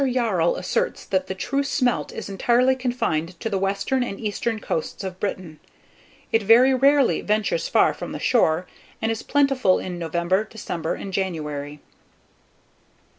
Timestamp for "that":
1.05-1.27